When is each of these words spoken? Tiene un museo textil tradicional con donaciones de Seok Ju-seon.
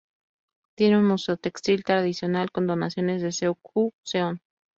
Tiene 0.75 0.97
un 0.97 1.05
museo 1.05 1.37
textil 1.37 1.83
tradicional 1.83 2.49
con 2.51 2.65
donaciones 2.65 3.21
de 3.21 3.31
Seok 3.31 3.59
Ju-seon. 3.61 4.41